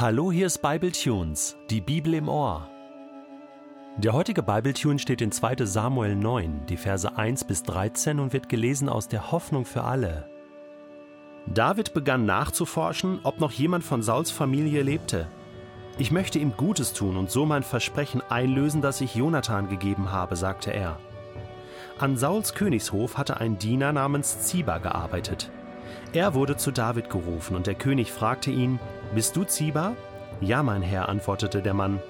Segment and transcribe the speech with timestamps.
[0.00, 2.68] Hallo, hier ist Bible Tunes, die Bibel im Ohr.
[3.96, 5.66] Der heutige Bible Tune steht in 2.
[5.66, 10.30] Samuel 9, die Verse 1 bis 13 und wird gelesen aus der Hoffnung für alle.
[11.52, 15.26] David begann nachzuforschen, ob noch jemand von Sauls Familie lebte.
[15.98, 20.36] Ich möchte ihm Gutes tun und so mein Versprechen einlösen, das ich Jonathan gegeben habe,
[20.36, 21.00] sagte er.
[21.98, 25.50] An Sauls Königshof hatte ein Diener namens Ziba gearbeitet.
[26.12, 28.78] Er wurde zu David gerufen und der König fragte ihn,
[29.14, 29.96] Bist du Ziba?
[30.40, 32.00] Ja, mein Herr, antwortete der Mann.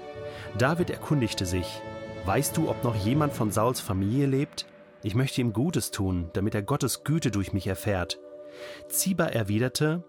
[0.59, 1.80] David erkundigte sich,
[2.25, 4.66] Weißt du, ob noch jemand von Sauls Familie lebt?
[5.05, 8.19] Ich möchte ihm Gutes tun, damit er Gottes Güte durch mich erfährt.
[8.89, 10.03] Ziba erwiderte,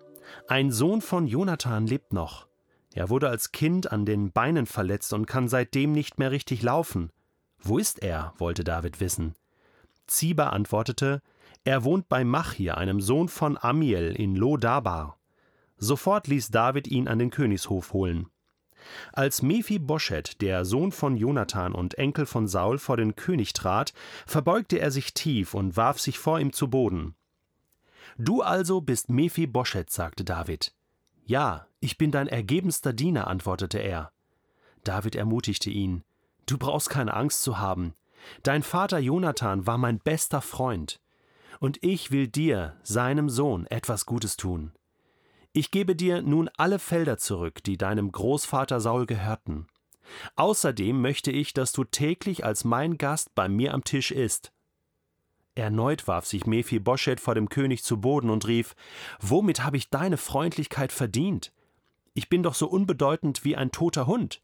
[0.48, 2.48] Ein Sohn von Jonathan lebt noch.
[2.96, 7.12] Er wurde als Kind an den Beinen verletzt und kann seitdem nicht mehr richtig laufen.
[7.62, 8.34] Wo ist er?
[8.40, 9.36] wollte David wissen.
[10.08, 11.22] Ziba antwortete,
[11.66, 15.19] er wohnt bei Machir, einem Sohn von Amiel in Lo-Dabar.
[15.80, 18.28] Sofort ließ David ihn an den Königshof holen.
[19.14, 23.94] Als Mephibosheth, der Sohn von Jonathan und Enkel von Saul, vor den König trat,
[24.26, 27.16] verbeugte er sich tief und warf sich vor ihm zu Boden.
[28.18, 30.74] Du also bist Mephibosheth, sagte David.
[31.26, 34.12] Ja, ich bin dein ergebenster Diener, antwortete er.
[34.84, 36.04] David ermutigte ihn.
[36.46, 37.94] Du brauchst keine Angst zu haben.
[38.44, 41.00] Dein Vater Jonathan war mein bester Freund,
[41.60, 44.72] und ich will dir, seinem Sohn, etwas Gutes tun.
[45.52, 49.68] Ich gebe dir nun alle Felder zurück, die deinem Großvater Saul gehörten.
[50.36, 54.52] Außerdem möchte ich, dass du täglich als mein Gast bei mir am Tisch isst.
[55.56, 58.76] Erneut warf sich Mephibosheth vor dem König zu Boden und rief:
[59.20, 61.52] Womit habe ich deine Freundlichkeit verdient?
[62.14, 64.42] Ich bin doch so unbedeutend wie ein toter Hund.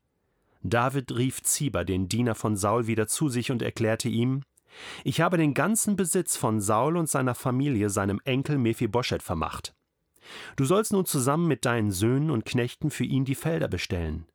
[0.64, 4.42] David rief Ziba, den Diener von Saul, wieder zu sich und erklärte ihm:
[5.04, 9.76] Ich habe den ganzen Besitz von Saul und seiner Familie seinem Enkel Mephibosheth vermacht.
[10.56, 14.26] Du sollst nun zusammen mit deinen Söhnen und Knechten für ihn die Felder bestellen.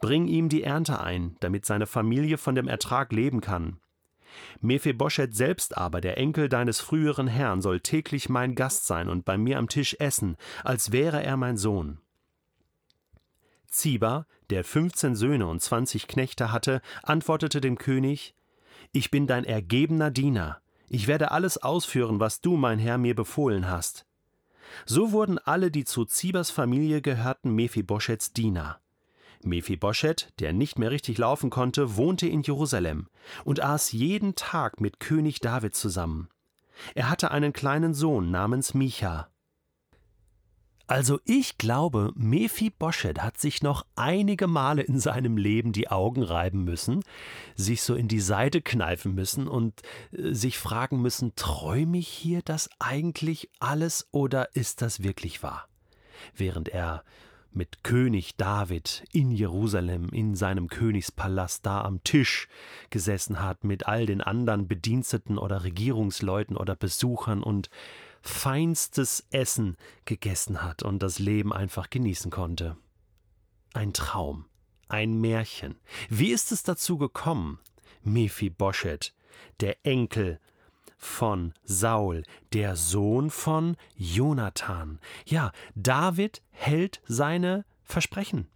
[0.00, 3.80] Bring ihm die Ernte ein, damit seine Familie von dem Ertrag leben kann.
[4.60, 9.36] Mephibosheth selbst aber, der Enkel deines früheren Herrn, soll täglich mein Gast sein und bei
[9.36, 12.00] mir am Tisch essen, als wäre er mein Sohn.
[13.66, 18.34] Ziba, der fünfzehn Söhne und zwanzig Knechte hatte, antwortete dem König
[18.92, 23.68] Ich bin dein ergebener Diener, ich werde alles ausführen, was du, mein Herr, mir befohlen
[23.68, 24.06] hast.
[24.86, 28.80] So wurden alle, die zu Zibas Familie gehörten, Mephibosheths Diener.
[29.42, 33.08] Mephibosheth, der nicht mehr richtig laufen konnte, wohnte in Jerusalem
[33.44, 36.28] und aß jeden Tag mit König David zusammen.
[36.94, 39.28] Er hatte einen kleinen Sohn namens Micha.
[40.90, 46.64] Also ich glaube, Mephibosheth hat sich noch einige Male in seinem Leben die Augen reiben
[46.64, 47.04] müssen,
[47.54, 52.42] sich so in die Seite kneifen müssen und äh, sich fragen müssen, träume ich hier
[52.42, 55.68] das eigentlich alles oder ist das wirklich wahr?
[56.34, 57.04] Während er
[57.52, 62.48] mit König David in Jerusalem, in seinem Königspalast da am Tisch
[62.90, 67.70] gesessen hat, mit all den anderen Bediensteten oder Regierungsleuten oder Besuchern und
[68.22, 72.76] feinstes Essen gegessen hat und das Leben einfach genießen konnte.
[73.72, 74.46] Ein Traum,
[74.88, 75.78] ein Märchen.
[76.08, 77.58] Wie ist es dazu gekommen?
[78.02, 79.14] Mephibosheth,
[79.60, 80.40] der Enkel
[80.96, 85.00] von Saul, der Sohn von Jonathan.
[85.24, 88.48] Ja, David hält seine Versprechen.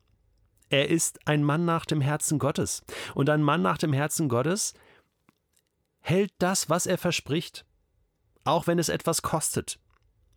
[0.68, 2.82] Er ist ein Mann nach dem Herzen Gottes.
[3.14, 4.74] Und ein Mann nach dem Herzen Gottes
[6.00, 7.64] hält das, was er verspricht
[8.44, 9.78] auch wenn es etwas kostet.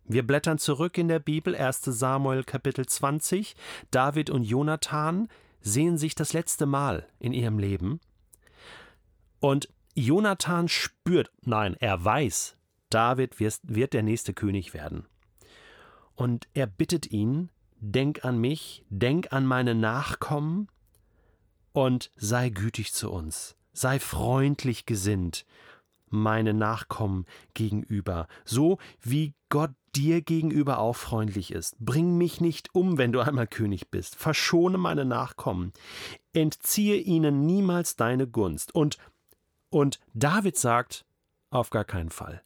[0.04, 3.54] Wir blättern zurück in der Bibel, 1 Samuel Kapitel 20.
[3.90, 5.28] David und Jonathan
[5.60, 8.00] sehen sich das letzte Mal in ihrem Leben.
[9.40, 12.56] Und Jonathan spürt, nein, er weiß,
[12.90, 15.06] David wird der nächste König werden.
[16.14, 20.68] Und er bittet ihn, denk an mich, denk an meine Nachkommen
[21.72, 25.44] und sei gütig zu uns, sei freundlich gesinnt,
[26.10, 31.78] meine Nachkommen gegenüber, so wie Gott dir gegenüber auch freundlich ist.
[31.78, 34.16] Bring mich nicht um, wenn du einmal König bist.
[34.16, 35.72] Verschone meine Nachkommen.
[36.32, 38.74] Entziehe ihnen niemals deine Gunst.
[38.74, 38.98] Und,
[39.70, 41.04] und David sagt,
[41.50, 42.42] auf gar keinen Fall.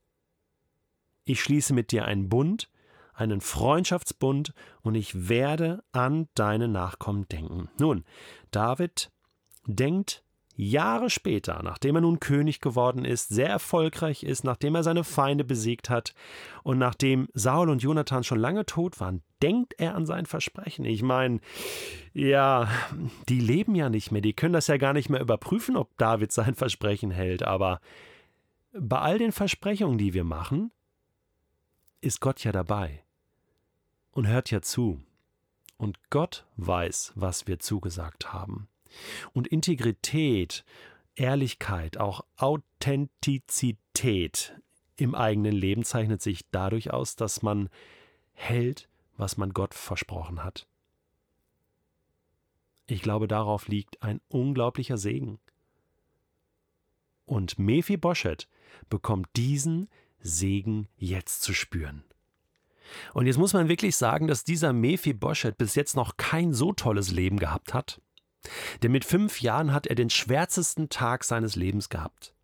[1.24, 2.68] Ich schließe mit dir einen Bund,
[3.14, 7.68] einen Freundschaftsbund, und ich werde an deine Nachkommen denken.
[7.78, 8.04] Nun,
[8.50, 9.10] David
[9.66, 15.02] denkt Jahre später, nachdem er nun König geworden ist, sehr erfolgreich ist, nachdem er seine
[15.02, 16.14] Feinde besiegt hat
[16.62, 20.84] und nachdem Saul und Jonathan schon lange tot waren, denkt er an sein Versprechen.
[20.84, 21.40] Ich meine,
[22.12, 22.68] ja,
[23.28, 26.32] die leben ja nicht mehr, die können das ja gar nicht mehr überprüfen, ob David
[26.32, 27.80] sein Versprechen hält, aber
[28.72, 30.70] bei all den Versprechungen, die wir machen,
[32.00, 33.04] ist Gott ja dabei
[34.12, 35.02] und hört ja zu
[35.76, 38.68] Und Gott weiß, was wir zugesagt haben.
[39.32, 40.64] Und Integrität,
[41.14, 44.54] Ehrlichkeit, auch Authentizität
[44.96, 47.68] im eigenen Leben zeichnet sich dadurch aus, dass man
[48.32, 50.66] hält, was man Gott versprochen hat.
[52.86, 55.38] Ich glaube, darauf liegt ein unglaublicher Segen.
[57.24, 58.48] Und Mephibosheth
[58.88, 59.88] bekommt diesen
[60.20, 62.04] Segen jetzt zu spüren.
[63.14, 67.10] Und jetzt muss man wirklich sagen, dass dieser Mephibosheth bis jetzt noch kein so tolles
[67.10, 68.00] Leben gehabt hat.
[68.82, 72.34] Denn mit fünf Jahren hat er den schwärzesten Tag seines Lebens gehabt.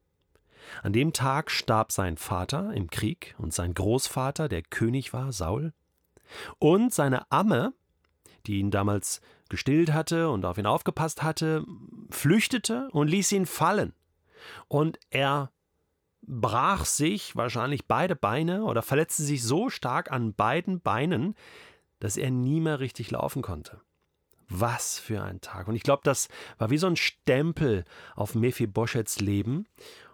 [0.83, 5.73] An dem Tag starb sein Vater im Krieg und sein Großvater, der König war, Saul,
[6.59, 7.73] und seine Amme,
[8.47, 11.65] die ihn damals gestillt hatte und auf ihn aufgepasst hatte,
[12.11, 13.95] flüchtete und ließ ihn fallen.
[14.69, 15.51] Und er
[16.23, 21.35] brach sich wahrscheinlich beide Beine oder verletzte sich so stark an beiden Beinen,
[22.01, 23.81] dass er nie mehr richtig laufen konnte.
[24.49, 25.69] Was für ein Tag.
[25.69, 26.29] Und ich glaube, das
[26.59, 27.85] war wie so ein Stempel
[28.17, 29.67] auf Mephiboshets Leben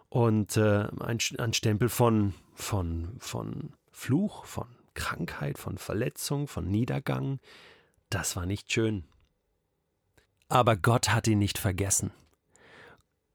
[0.09, 7.39] und äh, ein, ein Stempel von, von, von Fluch, von Krankheit, von Verletzung, von Niedergang.
[8.09, 9.05] Das war nicht schön.
[10.47, 12.11] Aber Gott hat ihn nicht vergessen.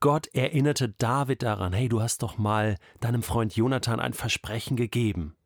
[0.01, 5.37] Gott erinnerte David daran, hey, du hast doch mal deinem Freund Jonathan ein Versprechen gegeben.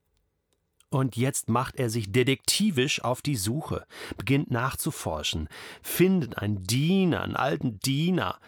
[0.95, 3.85] Und jetzt macht er sich detektivisch auf die Suche,
[4.17, 5.49] beginnt nachzuforschen,
[5.83, 8.39] findet einen Diener, einen alten Diener,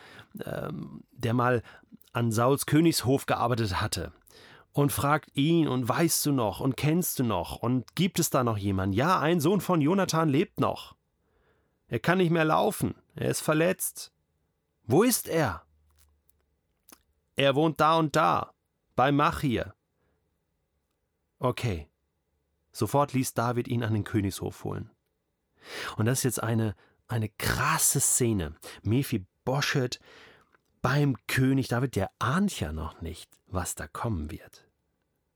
[0.45, 1.65] ähm, der mal
[2.13, 4.13] an Sauls Königshof gearbeitet hatte,
[4.71, 8.45] und fragt ihn, und weißt du noch, und kennst du noch, und gibt es da
[8.45, 8.95] noch jemanden?
[8.95, 10.95] Ja, ein Sohn von Jonathan lebt noch.
[11.89, 14.13] Er kann nicht mehr laufen, er ist verletzt.
[14.85, 15.63] Wo ist er?
[17.35, 18.53] Er wohnt da und da,
[18.95, 19.75] bei Machir.
[21.41, 21.89] Okay.
[22.77, 24.91] Sofort ließ David ihn an den Königshof holen.
[25.97, 26.75] Und das ist jetzt eine,
[27.09, 28.55] eine krasse Szene.
[28.83, 29.99] Mephibosheth
[30.83, 34.69] beim König David, der ahnt ja noch nicht, was da kommen wird,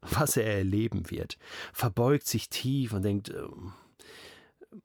[0.03, 1.39] was er erleben wird,
[1.73, 3.49] verbeugt sich tief und denkt, äh,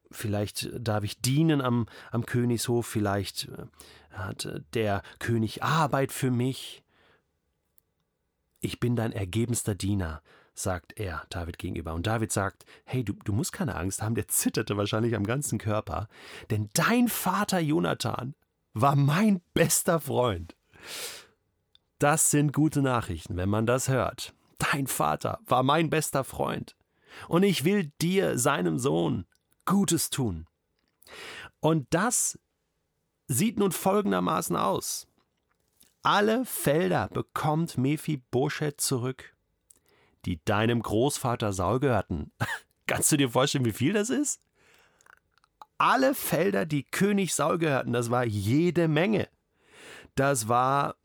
[0.09, 3.65] vielleicht darf ich dienen am, am Königshof, vielleicht äh,
[4.11, 6.83] hat der König Arbeit für mich.
[8.61, 10.23] Ich bin dein ergebenster Diener,
[10.55, 11.93] sagt er David gegenüber.
[11.93, 15.59] Und David sagt, hey, du, du musst keine Angst haben, der zitterte wahrscheinlich am ganzen
[15.59, 16.07] Körper,
[16.49, 18.33] denn dein Vater Jonathan
[18.73, 20.55] war mein bester Freund.
[21.99, 24.33] Das sind gute Nachrichten, wenn man das hört.
[24.57, 26.75] Dein Vater war mein bester Freund.
[27.27, 29.25] Und ich will dir, seinem Sohn,
[29.65, 30.47] Gutes tun.
[31.59, 32.37] Und das
[33.27, 35.07] sieht nun folgendermaßen aus.
[36.03, 39.34] Alle Felder bekommt Mephibosheth zurück,
[40.25, 42.31] die deinem Großvater Saul gehörten.
[42.87, 44.41] Kannst du dir vorstellen, wie viel das ist?
[45.77, 49.27] Alle Felder, die König Saul gehörten, das war jede Menge.
[50.15, 50.95] Das war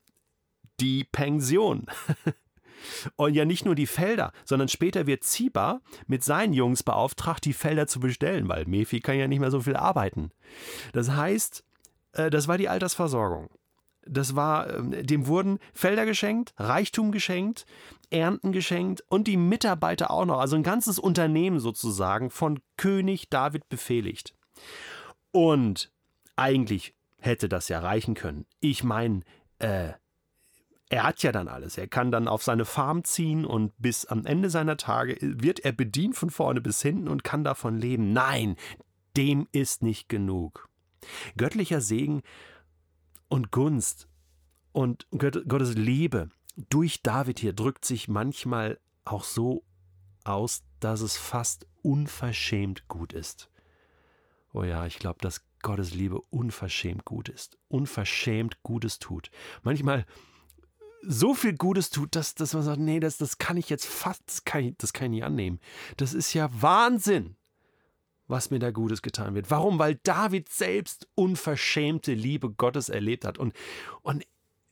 [0.81, 1.87] die Pension.
[3.17, 7.52] Und ja nicht nur die Felder, sondern später wird Ziba mit seinen Jungs beauftragt, die
[7.52, 10.31] Felder zu bestellen, weil Mephi kann ja nicht mehr so viel arbeiten.
[10.93, 11.62] Das heißt,
[12.12, 13.50] äh, das war die Altersversorgung.
[14.06, 17.67] Das war, ähm, dem wurden Felder geschenkt, Reichtum geschenkt,
[18.11, 20.41] Ernten geschenkt und die Mitarbeiter auch noch.
[20.41, 24.34] Also ein ganzes Unternehmen sozusagen von König David befehligt.
[25.32, 25.93] Und
[26.36, 28.46] eigentlich hätte das ja reichen können.
[28.60, 29.20] Ich meine,
[29.58, 29.93] äh,
[30.89, 31.79] er hat ja dann alles.
[31.79, 35.72] Er kann dann auf seine Farm ziehen und bis am Ende seiner Tage wird er
[35.72, 38.13] bedient von vorne bis hinten und kann davon leben.
[38.13, 38.56] Nein,
[39.17, 40.69] dem ist nicht genug.
[41.36, 42.22] Göttlicher Segen
[43.31, 44.08] und Gunst
[44.72, 46.29] und Gottes Liebe
[46.69, 49.65] durch David hier drückt sich manchmal auch so
[50.25, 53.49] aus, dass es fast unverschämt gut ist.
[54.53, 59.31] Oh ja, ich glaube, dass Gottes Liebe unverschämt gut ist, unverschämt Gutes tut.
[59.63, 60.05] Manchmal
[61.03, 64.22] so viel Gutes tut, dass, dass man sagt, nee, das, das kann ich jetzt fast,
[64.27, 65.60] das kann ich, das kann ich nicht annehmen.
[65.96, 67.37] Das ist ja Wahnsinn
[68.31, 69.51] was mir da Gutes getan wird.
[69.51, 69.79] Warum?
[69.79, 73.39] Weil David selbst unverschämte Liebe Gottes erlebt hat.
[73.39, 73.55] Und,
[74.03, 74.25] und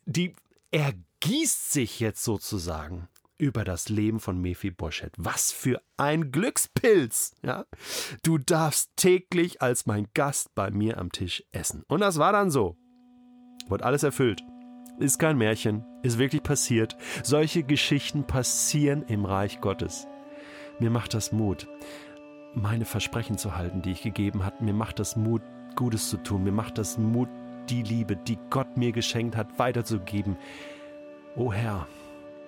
[0.07, 0.35] die
[0.71, 5.13] ergießt sich jetzt sozusagen über das Leben von Mephibosheth.
[5.17, 7.35] Was für ein Glückspilz!
[7.43, 7.67] Ja?
[8.23, 11.85] Du darfst täglich als mein Gast bei mir am Tisch essen.
[11.89, 12.77] Und das war dann so.
[13.69, 14.43] Wurde alles erfüllt.
[14.99, 16.97] Ist kein Märchen, ist wirklich passiert.
[17.23, 20.09] Solche Geschichten passieren im Reich Gottes.
[20.81, 21.69] Mir macht das Mut
[22.55, 24.65] meine Versprechen zu halten, die ich gegeben habe.
[24.65, 25.43] Mir macht das Mut,
[25.77, 26.45] Gutes zu tun.
[26.45, 27.29] Mir macht das Mut,
[27.69, 30.37] die Liebe, die Gott mir geschenkt hat, weiterzugeben.
[31.37, 31.87] O Herr,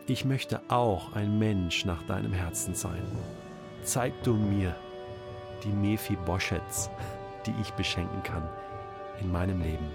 [0.07, 3.02] ich möchte auch ein Mensch nach deinem Herzen sein.
[3.83, 4.75] Zeig du mir
[5.62, 6.90] die Mephiboshets,
[7.47, 8.49] die ich beschenken kann
[9.21, 9.87] in meinem Leben.